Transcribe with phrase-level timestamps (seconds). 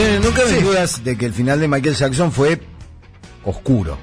[0.00, 2.58] Señor, nunca me dudas de que el final de Michael Jackson fue
[3.44, 3.96] oscuro,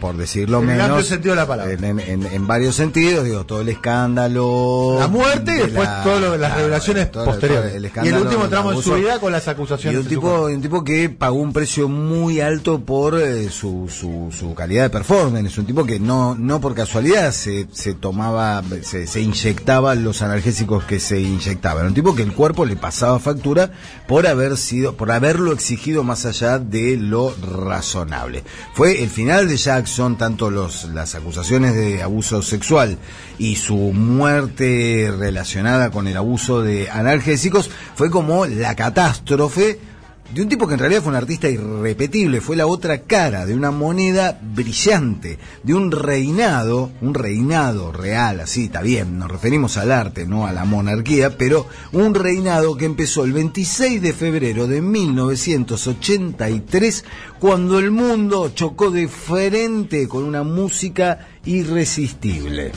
[0.00, 0.86] por decirlo En el menos.
[0.90, 1.72] amplio sentido de la palabra.
[1.72, 4.96] En, en- en varios sentidos, digo, todo el escándalo.
[4.98, 7.68] La muerte y de después la- todas las claro, revelaciones todo- posteriores.
[7.72, 9.98] todo el y el último tramo de su vida con las Y acusaciones.
[9.98, 13.88] un de su tipo, un tipo que pagó un precio muy alto por eh, su,
[13.88, 15.56] su, su calidad de performance.
[15.58, 20.84] Un tipo que no, no por casualidad se, se tomaba, se, se inyectaba los analgésicos
[20.84, 21.86] que se inyectaban.
[21.86, 23.70] Un tipo que el cuerpo le pasaba factura
[24.06, 27.34] por haber sido, por haberlo exigido más allá de lo
[27.66, 28.44] razonable.
[28.74, 32.98] Fue el final de Jackson, tanto los, las acusaciones de abuso sexual
[33.38, 39.78] y su muerte relacionada con el abuso de analgésicos, fue como la catástrofe
[40.34, 43.54] de un tipo que en realidad fue un artista irrepetible, fue la otra cara de
[43.54, 49.92] una moneda brillante, de un reinado, un reinado real, así está bien, nos referimos al
[49.92, 54.80] arte, no a la monarquía, pero un reinado que empezó el 26 de febrero de
[54.80, 57.04] 1983,
[57.38, 62.72] cuando el mundo chocó de frente con una música irresistible.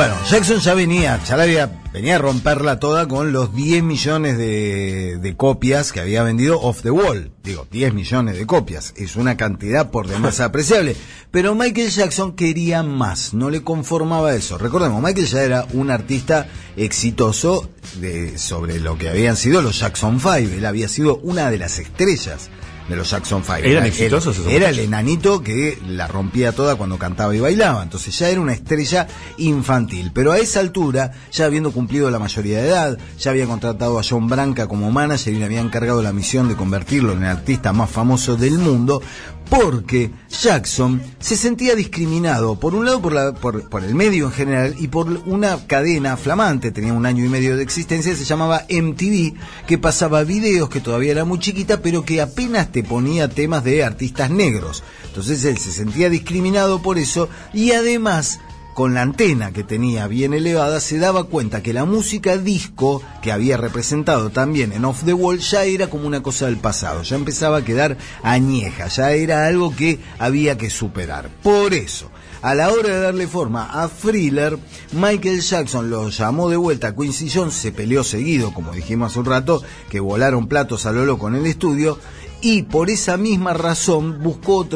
[0.00, 4.38] Bueno, Jackson ya venía, ya la había, venía a romperla toda con los 10 millones
[4.38, 7.32] de, de copias que había vendido Off the Wall.
[7.44, 8.94] Digo, 10 millones de copias.
[8.96, 10.96] Es una cantidad por demás apreciable.
[11.30, 14.56] Pero Michael Jackson quería más, no le conformaba eso.
[14.56, 20.18] Recordemos, Michael ya era un artista exitoso de, sobre lo que habían sido los Jackson
[20.18, 20.34] 5.
[20.34, 22.48] Él había sido una de las estrellas
[22.90, 23.56] de los Jackson 5.
[23.58, 27.82] ¿Eran Era- exitosos esos Era el enanito que la rompía toda cuando cantaba y bailaba.
[27.82, 29.06] Entonces ya era una estrella
[29.38, 30.10] infantil.
[30.12, 34.02] Pero a esa altura, ya habiendo cumplido la mayoría de edad, ya había contratado a
[34.08, 37.72] John Branca como manager y le había encargado la misión de convertirlo en el artista
[37.72, 39.00] más famoso del mundo.
[39.50, 44.76] Porque Jackson se sentía discriminado, por un lado por, la- por, el medio en general
[44.78, 49.34] y por una cadena flamante, tenía un año y medio de existencia, se llamaba MTV,
[49.66, 53.82] que pasaba videos que todavía era muy chiquita, pero que apenas te ponía temas de
[53.82, 54.84] artistas negros.
[55.06, 58.38] Entonces él se sentía discriminado por eso y además
[58.74, 63.32] con la antena que tenía bien elevada, se daba cuenta que la música disco que
[63.32, 67.16] había representado también en Off the Wall ya era como una cosa del pasado, ya
[67.16, 71.28] empezaba a quedar añeja, ya era algo que había que superar.
[71.42, 72.10] Por eso,
[72.42, 74.58] a la hora de darle forma a Thriller,
[74.92, 79.26] Michael Jackson lo llamó de vuelta Quincy Jones, se peleó seguido, como dijimos hace un
[79.26, 81.98] rato, que volaron platos a lo loco en el estudio,
[82.42, 84.66] y por esa misma razón buscó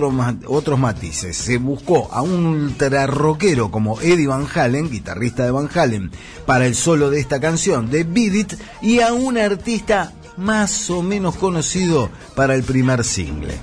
[0.47, 1.37] otros matices.
[1.37, 6.11] Se buscó a un ultra rockero como Eddie Van Halen, guitarrista de Van Halen,
[6.47, 8.53] para el solo de esta canción de Beat It,
[8.83, 13.55] y a un artista más o menos conocido para el primer single.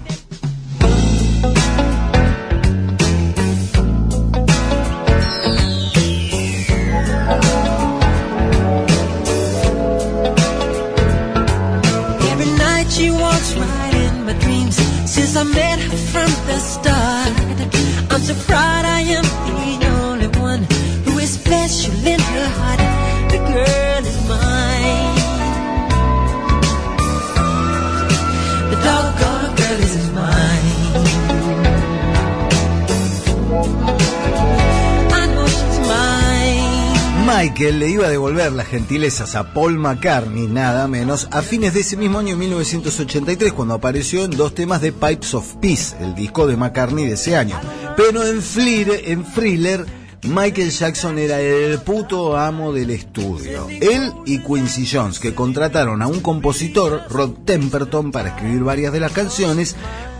[37.41, 41.79] Michael le iba a devolver las gentilezas a Paul McCartney, nada menos, a fines de
[41.79, 46.45] ese mismo año 1983, cuando apareció en dos temas de Pipes of Peace, el disco
[46.45, 47.59] de McCartney de ese año.
[47.97, 49.83] Pero en, Flir- en Thriller,
[50.21, 53.67] Michael Jackson era el puto amo del estudio.
[53.69, 58.99] Él y Quincy Jones, que contrataron a un compositor, Rod Temperton, para escribir varias de
[58.99, 59.75] las canciones,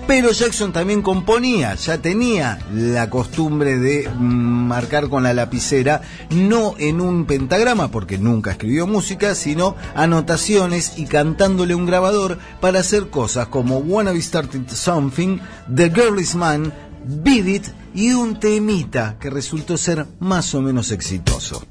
[0.07, 7.01] pero Jackson también componía, ya tenía la costumbre de marcar con la lapicera, no en
[7.01, 13.47] un pentagrama, porque nunca escribió música, sino anotaciones y cantándole un grabador para hacer cosas
[13.47, 15.39] como Wanna Be Started Something,
[15.73, 16.73] The Girl Is Man,
[17.05, 21.65] Beat It y un temita que resultó ser más o menos exitoso.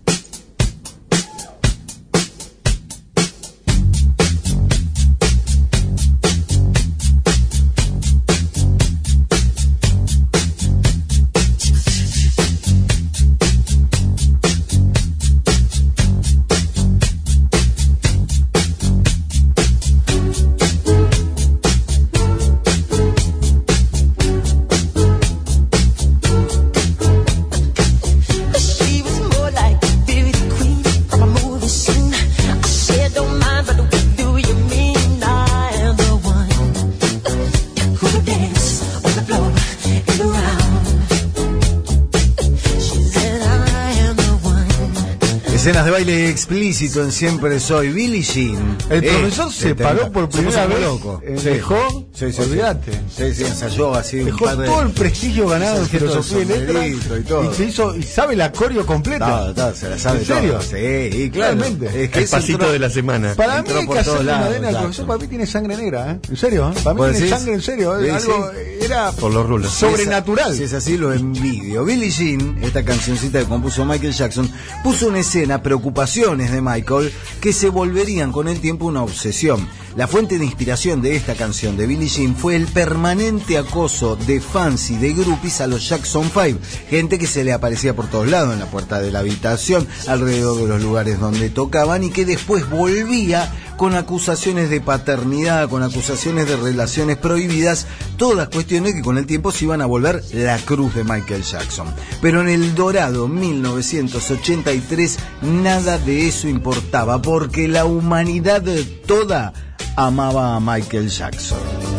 [45.61, 48.79] Escenas de baile explícito en Siempre Soy Billy Jean.
[48.89, 51.21] El Eh, profesor se paró por primera vez, loco.
[51.23, 52.93] eh, dejó, Sí, sí, olvídate.
[53.17, 54.67] Sí, sí, ensayó así un Dejó par de...
[54.67, 57.51] todo el prestigio ganado en el filosofía y letras y todo.
[57.51, 59.27] y se hizo y sabe la coreo completa.
[59.27, 60.53] No, no, se la sabe ¿En serio?
[60.53, 60.63] todo.
[60.63, 60.77] Sí,
[61.25, 61.57] y claro.
[61.59, 62.05] Realmente.
[62.05, 63.35] Es que El pasito entró- de la semana.
[63.35, 64.83] Para mí Entró hay que hacerle una lados, adena al Jackson.
[64.83, 66.19] profesor, para mí tiene sangre negra, ¿eh?
[66.29, 66.69] ¿En serio?
[66.77, 66.81] ¿eh?
[66.85, 67.31] Para mí ¿Vos tiene decís?
[67.39, 68.11] sangre en serio, Sí, ¿eh?
[68.11, 68.85] algo sí.
[68.85, 69.73] era Por los rulos.
[69.73, 70.55] sobrenatural.
[70.55, 71.85] Si es así, lo envidio.
[71.85, 74.51] Billie Jean, esta cancioncita que compuso Michael Jackson,
[74.85, 79.67] puso en escena preocupaciones de Michael que se volverían con el tiempo una obsesión.
[79.97, 84.91] La fuente de inspiración de esta canción de Billie Fue el permanente acoso de fans
[84.91, 86.59] y de groupies a los Jackson 5.
[86.89, 90.61] Gente que se le aparecía por todos lados, en la puerta de la habitación, alrededor
[90.61, 96.49] de los lugares donde tocaban y que después volvía con acusaciones de paternidad, con acusaciones
[96.49, 97.87] de relaciones prohibidas,
[98.17, 101.87] todas cuestiones que con el tiempo se iban a volver la cruz de Michael Jackson.
[102.21, 108.65] Pero en el dorado 1983 nada de eso importaba, porque la humanidad
[109.07, 109.53] toda
[109.95, 111.90] amaba a Michael Jackson.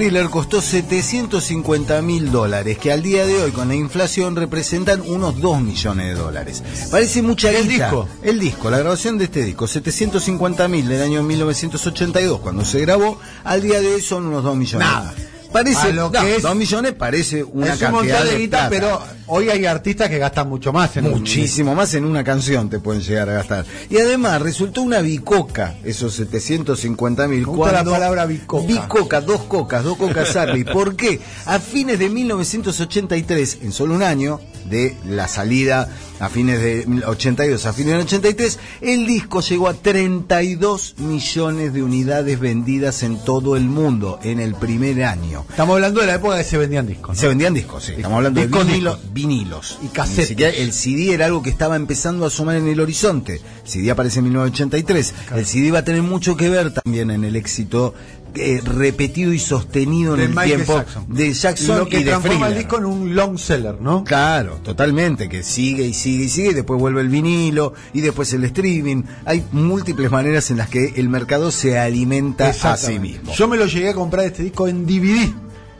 [0.00, 5.38] Thriller costó 750 mil dólares, que al día de hoy con la inflación representan unos
[5.42, 6.62] 2 millones de dólares.
[6.90, 7.84] Parece mucha ¿El guita.
[7.90, 8.08] disco?
[8.22, 13.20] El disco, la grabación de este disco, 750 mil del año 1982, cuando se grabó,
[13.44, 14.88] al día de hoy son unos 2 millones.
[14.88, 15.14] Nada.
[15.52, 18.38] Parece, lo no, que es- 2 millones parece una es un cantidad montón de de
[18.38, 18.70] guita, plata.
[18.70, 22.70] pero hoy hay artistas que gastan mucho más en un- Muchísimo más en una canción
[22.70, 23.64] te pueden llegar a gastar.
[23.88, 27.46] Y además resultó una bicoca, esos 750 mil.
[27.46, 28.66] La palabra bicoca.
[28.66, 30.64] Bicoca, dos cocas, dos cocas Arby.
[30.64, 31.20] ¿Por qué?
[31.46, 35.88] A fines de 1983, en solo un año de la salida,
[36.20, 41.82] a fines de 82, a fines del 83, el disco llegó a 32 millones de
[41.82, 45.44] unidades vendidas en todo el mundo en el primer año.
[45.48, 47.16] Estamos hablando de la época que se vendían discos.
[47.16, 47.20] ¿no?
[47.20, 47.92] Se vendían discos, sí.
[47.96, 49.12] Estamos hablando Discos, de vinilo- discos.
[49.14, 49.78] vinilos.
[49.82, 50.58] Y casetes.
[50.58, 53.40] El CD era algo que estaba empezando a asomar en el horizonte.
[53.64, 55.14] El CD aparece en 1983.
[55.34, 57.94] El CD va a tener mucho que ver también en el éxito
[58.34, 61.04] eh, repetido y sostenido en el Michael tiempo Jackson.
[61.08, 64.04] de Jackson Lo que y de transforma el disco en un long seller, ¿no?
[64.04, 68.32] Claro, totalmente, que sigue y sigue y sigue, y después vuelve el vinilo y después
[68.32, 69.02] el streaming.
[69.24, 73.32] Hay múltiples maneras en las que el mercado se alimenta a sí mismo.
[73.34, 75.32] Yo me lo llegué a comprar este disco en DVD,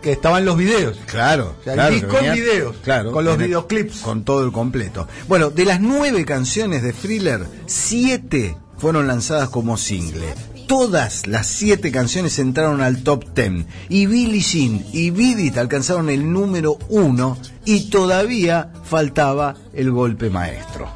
[0.02, 0.98] que estaban los videos.
[1.06, 3.98] Claro, O sea, el claro, disco que venía- en videos, claro, con los el- videoclips.
[4.00, 5.06] con todo el completo.
[5.28, 10.34] Bueno, de las nueve canciones de Thriller, siete fueron lanzadas como single.
[10.70, 16.08] Todas las siete canciones entraron al top ten y Billie Jean y Beat It alcanzaron
[16.10, 20.88] el número uno y todavía faltaba el golpe maestro.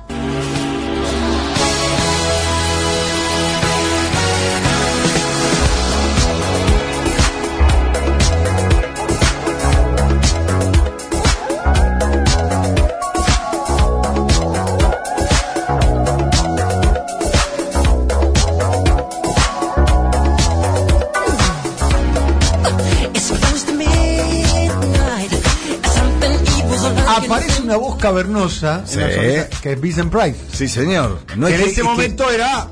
[28.08, 28.94] Cavernosa Sí.
[28.94, 30.36] en la sonrisa, que es Vincent Price.
[30.52, 31.20] Sí, señor.
[31.36, 32.68] No que es en que- ese es que momento era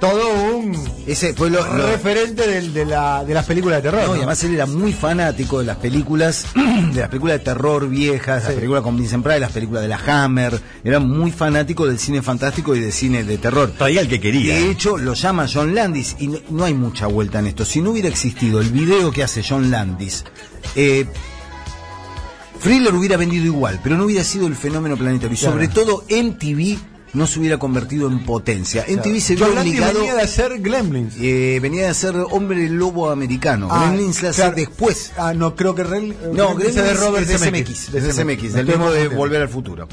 [0.00, 4.08] todo un ese fue lo- lo- referente del- de, la, de las películas de terror.
[4.08, 6.46] No, y además él era muy fanático de las películas,
[6.92, 8.54] de las películas de terror viejas, las Sí.
[8.56, 10.60] películas con Vincent Price, las películas de la Hammer.
[10.82, 13.70] Era muy fanático del cine fantástico y del cine de terror.
[13.78, 14.54] Traía el que quería.
[14.56, 17.64] De hecho, lo llama John Landis y no, no hay mucha vuelta en esto.
[17.64, 20.24] Si no hubiera existido el video que hace John Landis,
[20.74, 21.06] eh,
[22.62, 25.34] Thriller hubiera vendido igual, pero no hubiera sido el fenómeno planetario.
[25.34, 28.84] Y sobre todo MTV no se hubiera convertido en potencia.
[28.88, 29.98] MTV se vio obligado.
[29.98, 31.14] venía de hacer Gremlins.
[31.20, 33.68] eh, venía de ser hombre lobo americano.
[33.68, 34.56] Gremlins la hace claro.
[34.56, 35.12] después.
[35.18, 37.46] Ah, no, creo que Rel- No, Gremlins es de Robert es de
[38.12, 39.08] de Me del mismo de.
[39.08, 39.86] Volver al Futuro.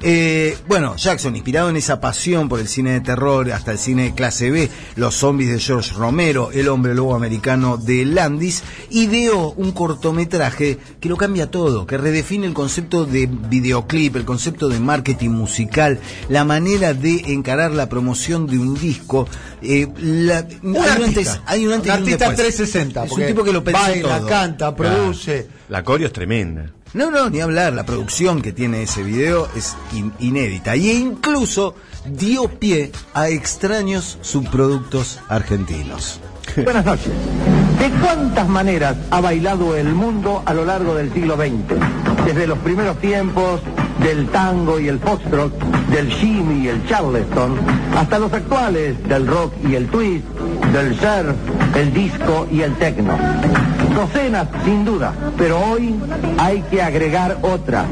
[0.00, 4.04] Eh, bueno, Jackson, inspirado en esa pasión por el cine de terror, hasta el cine
[4.04, 9.52] de clase B, los zombies de George Romero, el hombre lobo americano de Landis, ideó
[9.52, 14.80] un cortometraje que lo cambia todo, que redefine el concepto de videoclip, el concepto de
[14.80, 16.00] marketing musical,
[16.30, 19.28] la manera de encarar la promoción de un disco.
[19.62, 22.36] eh, la- Un hay un artista, antes- hay un antes y un artista después.
[22.36, 23.04] 360.
[23.04, 24.28] Es un tipo que lo pensó baila, todo.
[24.28, 25.46] canta, produce.
[25.68, 26.70] La coreo es tremenda.
[26.94, 31.74] No, no, ni hablar, la producción que tiene ese video es in- inédita y incluso
[32.06, 36.20] dio pie a extraños subproductos argentinos.
[36.56, 37.06] Buenas noches.
[37.78, 42.26] ¿De cuántas maneras ha bailado el mundo a lo largo del siglo XX?
[42.26, 43.60] Desde los primeros tiempos
[44.02, 45.52] del tango y el foxtrot,
[45.90, 47.56] del shimmy y el charleston,
[47.96, 50.24] hasta los actuales del rock y el twist,
[50.72, 51.36] del surf,
[51.76, 53.16] el disco y el techno.
[53.94, 55.94] Docenas, sin duda, pero hoy
[56.38, 57.84] hay que agregar otra,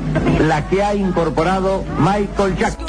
[0.46, 2.86] la que ha incorporado Michael Jackson.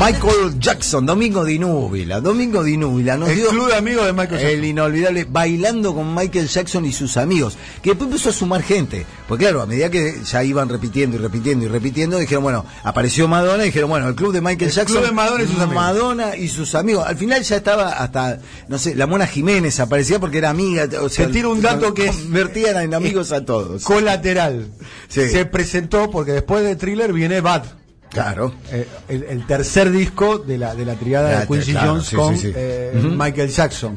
[0.00, 4.14] Michael Jackson, Domingo de Inúbila, Domingo de Inúbila nos El dio club de amigos de
[4.14, 4.58] Michael Jackson.
[4.58, 9.04] el inolvidable bailando con Michael Jackson y sus amigos, que después empezó a sumar gente,
[9.28, 13.28] porque claro, a medida que ya iban repitiendo y repitiendo y repitiendo, dijeron, bueno, apareció
[13.28, 15.60] Madonna y dijeron, bueno, el club de Michael El Jackson, club de Madonna y sus
[15.60, 15.74] amigos.
[15.74, 17.04] Madonna y sus amigos.
[17.06, 18.38] Al final ya estaba hasta,
[18.68, 22.06] no sé, la Mona Jiménez aparecía porque era amiga, o sea, tiro un dato que
[22.06, 23.84] convertían en amigos a todos.
[23.84, 24.66] Colateral.
[25.08, 25.28] Sí.
[25.28, 27.79] Se presentó porque después de Thriller viene Bad.
[28.10, 28.52] Claro.
[28.72, 32.16] eh, el, el tercer disco de la, de la triada de Quincy claro, Jones sí,
[32.16, 32.52] con sí, sí.
[32.56, 32.92] eh.
[33.16, 33.94] Michael Jackson.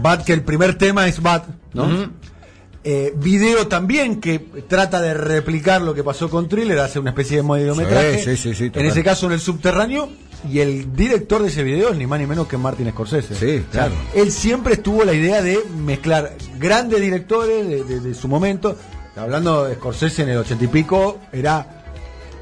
[0.00, 1.42] Bad, que el primer tema es Bad,
[1.74, 2.10] ¿no?
[2.84, 4.38] Eh, video también que
[4.68, 8.18] trata de replicar lo que pasó con Thriller, hace una especie de mediometraje.
[8.22, 10.08] Sí, sí, sí, sí, en ese caso en el subterráneo.
[10.48, 13.34] Y el director de ese video es ni más ni menos que Martin Scorsese.
[13.34, 13.92] Sí, claro.
[14.14, 18.76] Él siempre estuvo la idea de mezclar grandes directores de, de- de su momento.
[19.16, 21.77] Hablando de Scorsese en el ochenta y pico, era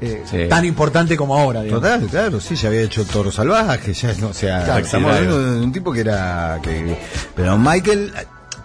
[0.01, 0.47] eh, Sí.
[0.49, 1.61] tan importante como ahora.
[1.61, 1.81] digamos.
[1.83, 5.53] Total, claro, sí, ya había hecho Toro Salvaje, ya, no, o sea, Claro, estamos hablando
[5.55, 6.97] de un tipo que era, que,
[7.35, 8.13] pero Michael,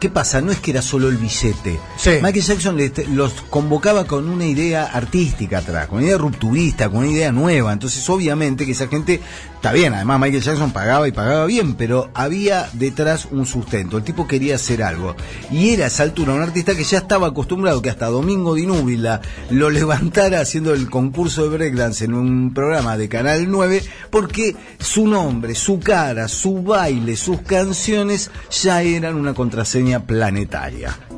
[0.03, 0.41] ¿qué pasa?
[0.41, 1.79] No es que era solo el billete.
[1.97, 2.11] Sí.
[2.21, 2.77] Michael Jackson
[3.15, 7.73] los convocaba con una idea artística atrás, con una idea rupturista, con una idea nueva,
[7.73, 9.21] entonces obviamente que esa gente,
[9.55, 14.03] está bien, además Michael Jackson pagaba y pagaba bien, pero había detrás un sustento, el
[14.03, 15.15] tipo quería hacer algo,
[15.53, 19.21] y era a esa altura un artista que ya estaba acostumbrado que hasta Domingo Dinúbila
[19.51, 25.07] lo levantara haciendo el concurso de breakdance en un programa de Canal 9, porque su
[25.07, 31.12] nombre, su cara, su baile, sus canciones ya eran una contraseña planetaria.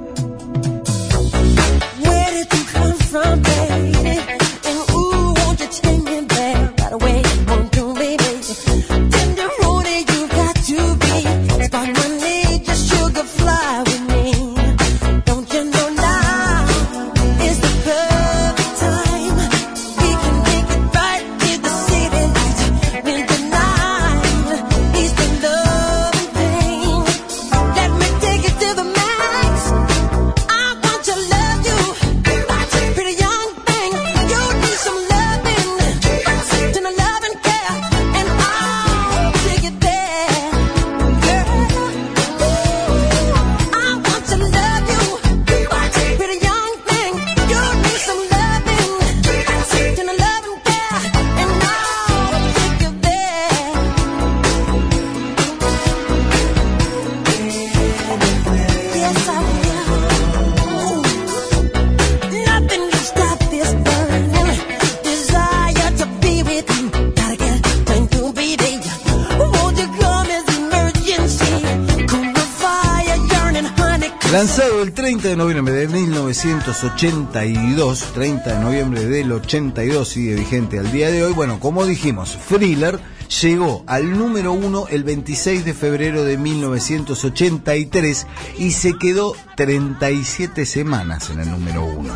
[74.44, 80.92] Lanzado el 30 de noviembre de 1982, 30 de noviembre del 82, sigue vigente al
[80.92, 81.32] día de hoy.
[81.32, 83.00] Bueno, como dijimos, Thriller
[83.40, 88.26] llegó al número uno el 26 de febrero de 1983
[88.58, 92.12] y se quedó 37 semanas en el número uno.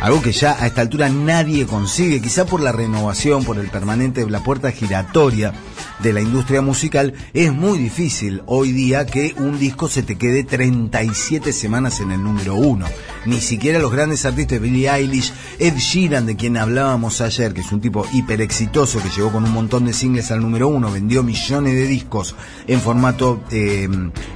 [0.00, 4.28] Algo que ya a esta altura nadie consigue, quizá por la renovación, por el permanente,
[4.28, 5.52] la puerta giratoria
[6.00, 10.44] de la industria musical, es muy difícil hoy día que un disco se te quede
[10.44, 12.86] 37 semanas en el número uno.
[13.26, 17.72] Ni siquiera los grandes artistas, Billie Eilish, Ed Sheeran, de quien hablábamos ayer, que es
[17.72, 21.22] un tipo hiper exitoso que llegó con un montón de singles al número uno, vendió
[21.22, 22.34] millones de discos
[22.66, 23.88] en formato eh,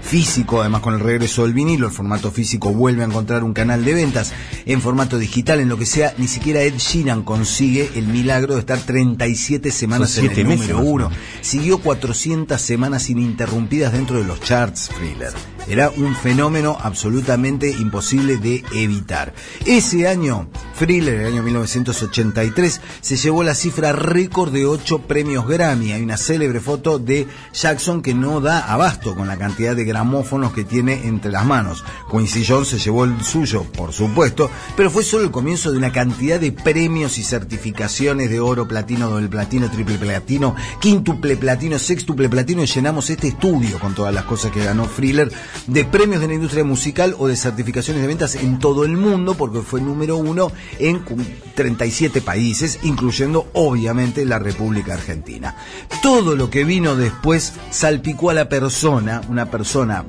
[0.02, 3.84] físico, además con el regreso del vinilo, el formato físico vuelve a encontrar un canal
[3.84, 4.32] de ventas,
[4.66, 8.60] en formato digital, en lo que sea, ni siquiera Ed Sheeran consigue el milagro de
[8.60, 11.10] estar 37 semanas en el número uno.
[11.40, 15.32] Siguió 400 semanas ininterrumpidas dentro de los charts, Thriller.
[15.68, 19.32] Era un fenómeno absolutamente imposible de evitar.
[19.66, 20.48] Ese año,
[20.78, 25.92] Thriller, el año 1983, se llevó la cifra récord de 8 premios Grammy.
[25.92, 30.52] Hay una célebre foto de Jackson que no da abasto con la cantidad de gramófonos
[30.52, 31.84] que tiene entre las manos.
[32.10, 35.92] Quincy Jones se llevó el suyo, por supuesto, pero fue solo el comienzo de una
[35.92, 42.28] cantidad de premios y certificaciones de oro, platino, doble platino, triple platino, quíntuple platino, sextuple
[42.28, 45.30] platino y llenamos este estudio con todas las cosas que ganó Thriller
[45.66, 49.34] de premios de la industria musical o de certificaciones de ventas en todo el mundo
[49.34, 51.16] porque fue número uno en cu-
[51.54, 55.56] 37 países, incluyendo obviamente la República Argentina.
[56.02, 60.04] Todo lo que vino después salpicó a la persona, una persona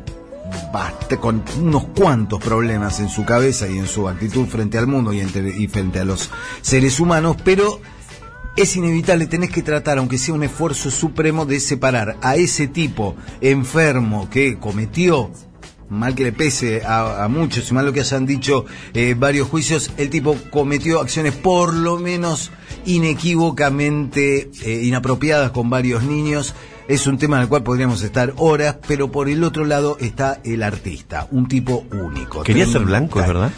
[1.20, 5.68] con unos cuantos problemas en su cabeza y en su actitud frente al mundo y
[5.68, 6.30] frente a los
[6.62, 7.80] seres humanos, pero
[8.56, 13.16] es inevitable, tenés que tratar, aunque sea un esfuerzo supremo, de separar a ese tipo
[13.40, 15.32] enfermo que cometió,
[15.90, 19.48] mal que le pese a, a muchos y mal lo que hayan dicho eh, varios
[19.50, 22.52] juicios, el tipo cometió acciones por lo menos
[22.86, 26.54] inequívocamente eh, inapropiadas con varios niños.
[26.88, 30.42] Es un tema en el cual podríamos estar horas, pero por el otro lado está
[30.44, 32.44] el artista, un tipo único.
[32.44, 33.52] Quería ser blanco, es verdad.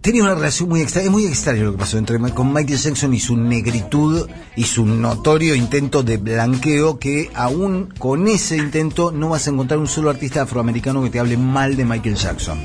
[0.00, 3.12] Tenía una relación muy extraña, es muy extraño lo que pasó entre con Michael Jackson
[3.12, 9.28] y su negritud y su notorio intento de blanqueo que aún con ese intento no
[9.28, 12.60] vas a encontrar un solo artista afroamericano que te hable mal de Michael Jackson.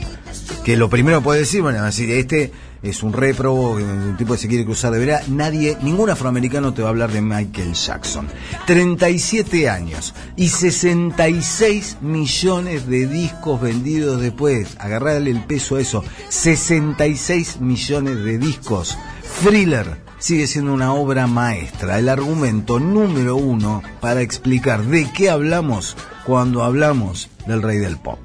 [0.63, 4.47] Que lo primero puede decir, bueno, decir, este es un réprobo, un tipo que se
[4.47, 8.27] quiere cruzar de vera, nadie, ningún afroamericano te va a hablar de Michael Jackson.
[8.67, 14.75] 37 años y 66 millones de discos vendidos después.
[14.79, 16.03] Agarrarle el peso a eso.
[16.29, 18.97] 66 millones de discos.
[19.43, 21.99] Thriller sigue siendo una obra maestra.
[21.99, 28.19] El argumento número uno para explicar de qué hablamos cuando hablamos del rey del pop.